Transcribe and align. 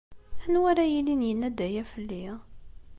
Anwa 0.43 0.67
ara 0.71 0.85
yilin 0.91 1.25
yenna-d 1.27 1.59
aya 1.67 1.83
fell-i? 1.91 2.25